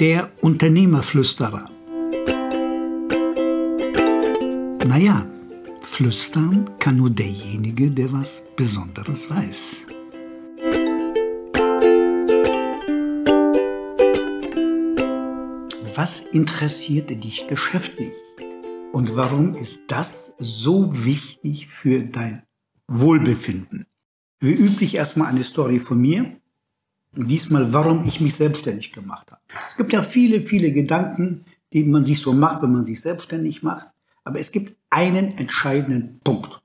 [0.00, 1.70] Der Unternehmerflüsterer.
[4.88, 5.24] Naja,
[5.82, 9.86] flüstern kann nur derjenige, der was Besonderes weiß.
[15.94, 18.14] Was interessiert dich geschäftlich?
[18.92, 22.42] Und warum ist das so wichtig für dein
[22.88, 23.86] Wohlbefinden?
[24.40, 26.40] Wie üblich erstmal eine Story von mir.
[27.16, 29.40] Diesmal, warum ich mich selbstständig gemacht habe.
[29.68, 33.62] Es gibt ja viele, viele Gedanken, die man sich so macht, wenn man sich selbstständig
[33.62, 33.88] macht.
[34.24, 36.60] Aber es gibt einen entscheidenden Punkt.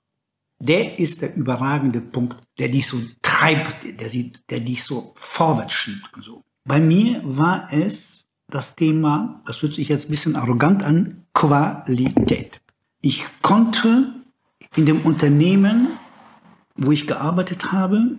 [0.60, 4.10] Der ist der überragende Punkt, der dich so treibt, der,
[4.50, 6.44] der dich so vorwärts schiebt und so.
[6.66, 12.60] Bei mir war es das Thema, das hört sich jetzt ein bisschen arrogant an, Qualität.
[13.02, 14.14] Ich konnte
[14.76, 15.88] in dem Unternehmen,
[16.76, 18.18] wo ich gearbeitet habe,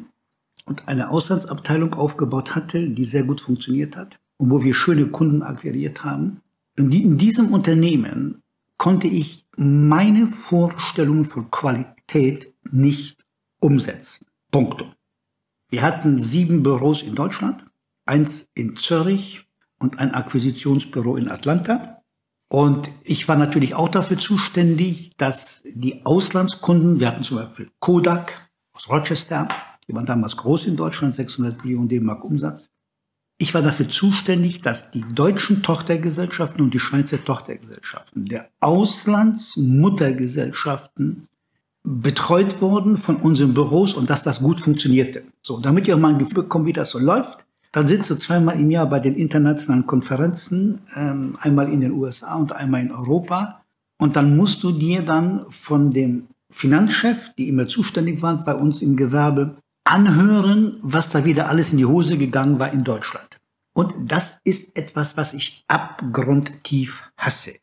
[0.65, 5.43] und eine Auslandsabteilung aufgebaut hatte, die sehr gut funktioniert hat und wo wir schöne Kunden
[5.43, 6.41] akquiriert haben.
[6.79, 8.43] Und in diesem Unternehmen
[8.79, 13.25] konnte ich meine Vorstellungen von Qualität nicht
[13.61, 14.27] umsetzen.
[14.51, 14.85] Punkt.
[15.69, 17.67] Wir hatten sieben Büros in Deutschland,
[18.07, 19.47] eins in Zürich
[19.79, 22.03] und ein Akquisitionsbüro in Atlanta.
[22.49, 28.51] Und ich war natürlich auch dafür zuständig, dass die Auslandskunden, wir hatten zum Beispiel Kodak
[28.73, 29.47] aus Rochester,
[29.91, 32.69] die waren damals groß in Deutschland, 600 Millionen D-Mark Umsatz.
[33.39, 41.27] Ich war dafür zuständig, dass die deutschen Tochtergesellschaften und die Schweizer Tochtergesellschaften der Auslandsmuttergesellschaften
[41.83, 45.25] betreut wurden von unseren Büros und dass das gut funktionierte.
[45.43, 48.61] So, damit ihr mal ein Gefühl bekommt, wie das so läuft, dann sitzt du zweimal
[48.61, 53.63] im Jahr bei den internationalen Konferenzen, ähm, einmal in den USA und einmal in Europa.
[53.99, 58.83] Und dann musst du dir dann von dem Finanzchef, die immer zuständig waren bei uns
[58.83, 59.57] im Gewerbe,
[59.91, 63.39] anhören, was da wieder alles in die Hose gegangen war in Deutschland.
[63.75, 67.55] Und das ist etwas, was ich abgrundtief hasse.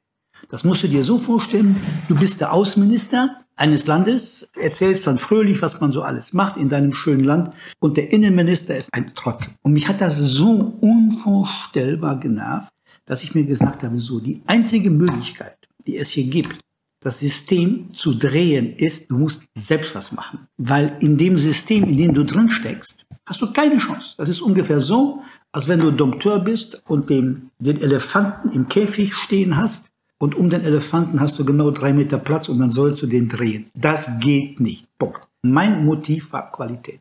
[0.49, 1.75] Das musst du dir so vorstellen,
[2.07, 6.69] du bist der Außenminister eines Landes, erzählst dann fröhlich, was man so alles macht in
[6.69, 9.47] deinem schönen Land und der Innenminister ist ein Trottel.
[9.63, 12.71] Und mich hat das so unvorstellbar genervt,
[13.05, 16.59] dass ich mir gesagt habe, so, die einzige Möglichkeit, die es hier gibt,
[17.07, 20.39] das System zu drehen ist, du musst selbst was machen.
[20.57, 24.15] Weil in dem System, in dem du drin steckst, hast du keine Chance.
[24.17, 25.21] Das ist ungefähr so,
[25.53, 30.49] als wenn du Dompteur bist und den, den Elefanten im Käfig stehen hast und um
[30.49, 33.67] den Elefanten hast du genau drei Meter Platz und dann sollst du den drehen.
[33.73, 34.85] Das geht nicht.
[34.99, 35.21] Punkt.
[35.43, 36.99] Mein Motiv war Qualität.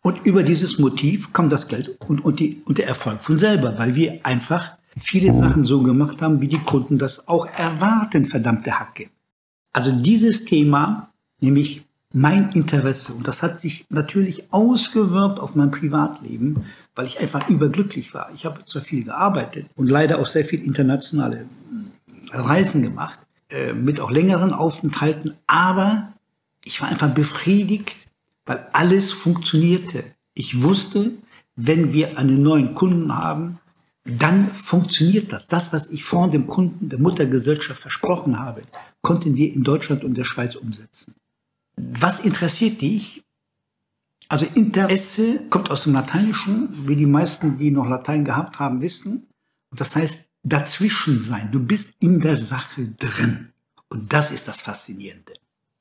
[0.00, 3.74] Und über dieses Motiv kam das Geld und, und, die, und der Erfolg von selber,
[3.76, 8.80] weil wir einfach viele Sachen so gemacht haben, wie die Kunden das auch erwarten, verdammte
[8.80, 9.10] Hacke.
[9.74, 16.64] Also dieses Thema, nämlich mein Interesse, und das hat sich natürlich ausgewirkt auf mein Privatleben,
[16.94, 18.30] weil ich einfach überglücklich war.
[18.34, 21.46] Ich habe zwar viel gearbeitet und leider auch sehr viel internationale
[22.30, 23.18] Reisen gemacht,
[23.50, 26.12] äh, mit auch längeren Aufenthalten, aber
[26.64, 28.06] ich war einfach befriedigt,
[28.46, 30.04] weil alles funktionierte.
[30.34, 31.10] Ich wusste,
[31.56, 33.58] wenn wir einen neuen Kunden haben,
[34.04, 35.48] dann funktioniert das.
[35.48, 38.62] Das, was ich vor dem Kunden der Muttergesellschaft versprochen habe,
[39.04, 41.14] konnten wir in Deutschland und der Schweiz umsetzen.
[41.76, 43.22] Was interessiert dich?
[44.28, 49.28] Also Interesse kommt aus dem Lateinischen, wie die meisten, die noch Latein gehabt haben, wissen.
[49.70, 51.50] Und das heißt dazwischen sein.
[51.52, 53.50] Du bist in der Sache drin.
[53.90, 55.34] Und das ist das Faszinierende.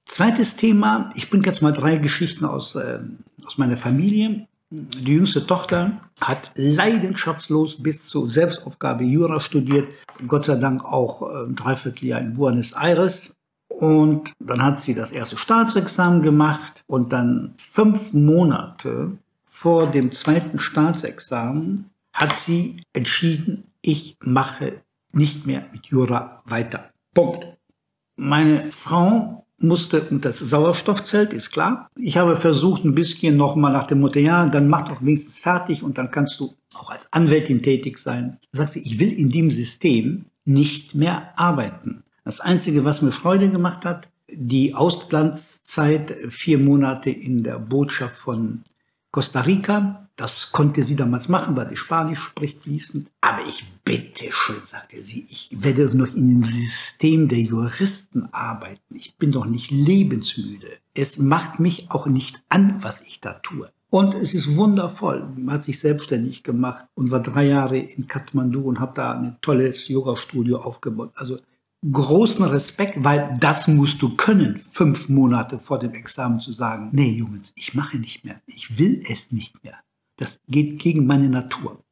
[0.06, 3.00] Zweites Thema, ich bringe jetzt mal drei Geschichten aus, äh,
[3.46, 4.48] aus meiner Familie.
[4.76, 9.88] Die jüngste Tochter hat leidenschaftslos bis zur Selbstaufgabe Jura studiert,
[10.28, 13.36] Gott sei Dank auch ein Dreivierteljahr in Buenos Aires.
[13.70, 19.12] Und dann hat sie das erste Staatsexamen gemacht und dann fünf Monate
[19.44, 26.90] vor dem zweiten Staatsexamen hat sie entschieden, ich mache nicht mehr mit Jura weiter.
[27.14, 27.46] Punkt.
[28.16, 31.90] Meine Frau musste und das Sauerstoffzelt, ist klar.
[31.98, 35.84] Ich habe versucht, ein bisschen nochmal nach dem Motto, ja, dann mach doch wenigstens fertig
[35.84, 38.40] und dann kannst du auch als Anwältin tätig sein.
[38.52, 42.04] Da sagt sie, ich will in dem System nicht mehr arbeiten.
[42.26, 48.62] Das Einzige, was mir Freude gemacht hat, die Auslandszeit, vier Monate in der Botschaft von
[49.12, 50.03] Costa Rica.
[50.16, 53.10] Das konnte sie damals machen, weil sie Spanisch spricht fließend.
[53.22, 58.96] Aber ich bitte schön, sagte sie, ich werde noch in dem System der Juristen arbeiten.
[58.96, 60.68] Ich bin doch nicht lebensmüde.
[60.94, 63.72] Es macht mich auch nicht an, was ich da tue.
[63.90, 65.28] Und es ist wundervoll.
[65.36, 69.38] Man hat sich selbstständig gemacht und war drei Jahre in Kathmandu und habe da ein
[69.42, 71.12] tolles Yoga-Studio aufgebaut.
[71.16, 71.40] Also
[71.92, 77.12] großen Respekt, weil das musst du können, fünf Monate vor dem Examen zu sagen, nee
[77.12, 79.78] Jungs, ich mache nicht mehr, ich will es nicht mehr.
[80.24, 81.84] Das geht gegen meine Natur.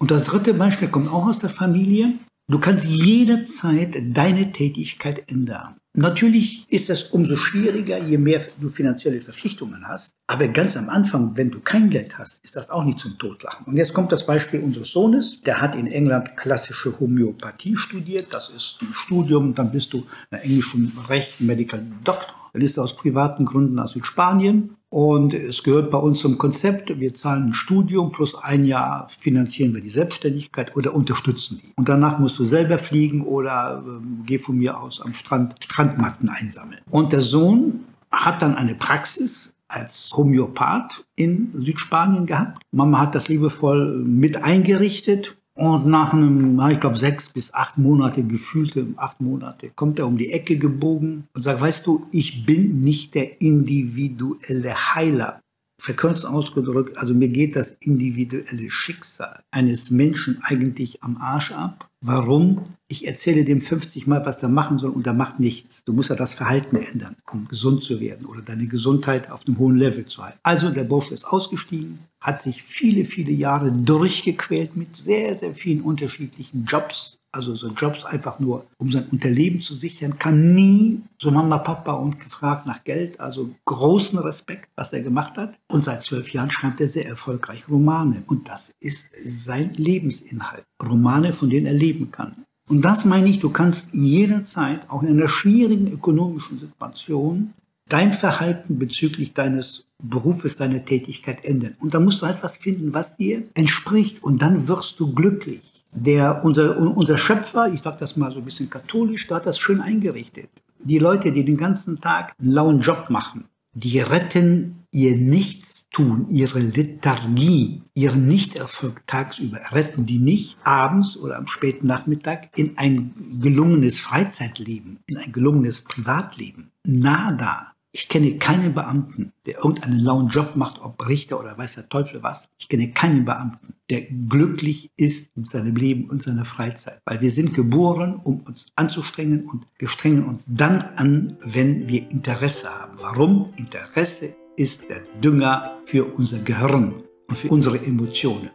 [0.00, 2.14] Und das dritte Beispiel kommt auch aus der Familie.
[2.50, 5.76] Du kannst jederzeit deine Tätigkeit ändern.
[5.94, 10.14] Natürlich ist es umso schwieriger, je mehr du finanzielle Verpflichtungen hast.
[10.28, 13.66] Aber ganz am Anfang, wenn du kein Geld hast, ist das auch nicht zum Totlachen.
[13.66, 15.42] Und jetzt kommt das Beispiel unseres Sohnes.
[15.42, 18.28] Der hat in England klassische Homöopathie studiert.
[18.32, 22.34] Das ist ein Studium, dann bist du in englischen Recht Medical Doctor.
[22.54, 26.98] Dann ist er aus privaten Gründen aus Südspanien und es gehört bei uns zum Konzept,
[26.98, 31.72] wir zahlen ein Studium plus ein Jahr finanzieren wir die Selbstständigkeit oder unterstützen die.
[31.76, 36.30] Und danach musst du selber fliegen oder äh, geh von mir aus am Strand Strandmatten
[36.30, 36.80] einsammeln.
[36.90, 42.62] Und der Sohn hat dann eine Praxis als Homöopath in Südspanien gehabt.
[42.72, 48.22] Mama hat das liebevoll mit eingerichtet und nach einem, ich glaube, sechs bis acht Monate,
[48.22, 52.72] gefühlte acht Monate, kommt er um die Ecke gebogen und sagt, weißt du, ich bin
[52.72, 55.40] nicht der individuelle Heiler.
[55.80, 61.87] Verkürzt ausgedrückt, also mir geht das individuelle Schicksal eines Menschen eigentlich am Arsch ab.
[62.00, 62.62] Warum?
[62.86, 65.84] Ich erzähle dem 50 Mal, was er machen soll und er macht nichts.
[65.84, 69.58] Du musst ja das Verhalten ändern, um gesund zu werden oder deine Gesundheit auf einem
[69.58, 70.38] hohen Level zu halten.
[70.44, 75.80] Also der Bursche ist ausgestiegen, hat sich viele, viele Jahre durchgequält mit sehr, sehr vielen
[75.80, 81.30] unterschiedlichen Jobs also so Jobs einfach nur, um sein Unterleben zu sichern, kam nie zu
[81.30, 83.20] Mama, Papa und gefragt nach Geld.
[83.20, 85.58] Also großen Respekt, was er gemacht hat.
[85.68, 88.22] Und seit zwölf Jahren schreibt er sehr erfolgreich Romane.
[88.26, 90.64] Und das ist sein Lebensinhalt.
[90.82, 92.44] Romane, von denen er leben kann.
[92.68, 97.54] Und das meine ich, du kannst jederzeit, auch in einer schwierigen ökonomischen Situation,
[97.88, 101.76] dein Verhalten bezüglich deines Berufes, deiner Tätigkeit ändern.
[101.80, 104.22] Und da musst du halt was finden, was dir entspricht.
[104.22, 108.44] Und dann wirst du glücklich der, unser, unser Schöpfer, ich sage das mal so ein
[108.44, 110.50] bisschen katholisch, der hat das schön eingerichtet.
[110.80, 116.60] Die Leute, die den ganzen Tag einen lauen Job machen, die retten ihr Nichtstun, ihre
[116.60, 124.00] Lethargie, ihren Nichterfolg tagsüber, retten die nicht abends oder am späten Nachmittag in ein gelungenes
[124.00, 126.70] Freizeitleben, in ein gelungenes Privatleben.
[126.84, 127.72] Nada.
[127.90, 132.22] Ich kenne keinen Beamten, der irgendeinen lauen Job macht, ob Richter oder weiß der Teufel
[132.22, 132.48] was.
[132.58, 137.00] Ich kenne keinen Beamten, der glücklich ist mit seinem Leben und seiner Freizeit.
[137.06, 142.10] Weil wir sind geboren, um uns anzustrengen und wir strengen uns dann an, wenn wir
[142.10, 142.98] Interesse haben.
[143.00, 143.54] Warum?
[143.56, 148.50] Interesse ist der Dünger für unser Gehirn und für unsere Emotionen.